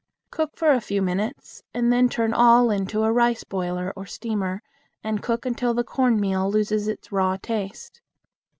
[0.31, 4.63] Cook for a few minutes and then turn all into a rice boiler or steamer,
[5.03, 8.01] and cook until the cornmeal loses its raw taste.